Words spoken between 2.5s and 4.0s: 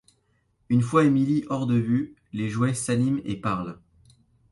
s'animent et parlent.